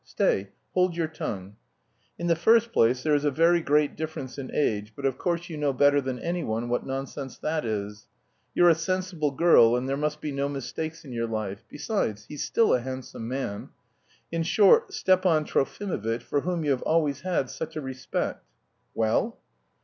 [0.03, 1.55] "Stay, hold your tongue.
[2.17, 5.47] In the first place there is a very great difference in age, but of course
[5.47, 8.07] you know better than anyone what nonsense that is.
[8.55, 11.63] You're a sensible girl, and there must be no mistakes in your life.
[11.69, 13.69] Besides, he's still a handsome man...
[14.31, 18.43] In short, Stepan Trofimovitch, for whom you have always had such a respect.
[18.95, 19.37] Well?"